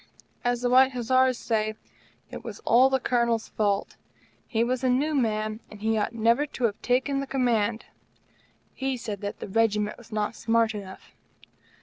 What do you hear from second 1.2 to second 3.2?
say, it was all the